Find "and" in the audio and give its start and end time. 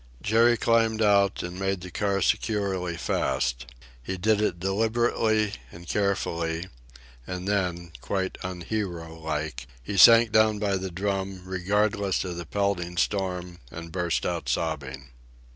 1.43-1.59, 5.71-5.87, 7.27-7.47, 13.69-13.91